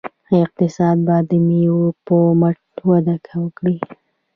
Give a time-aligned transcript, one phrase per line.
[0.41, 2.59] اقتصاد به د میوو په مټ
[2.89, 3.77] وده وکړي.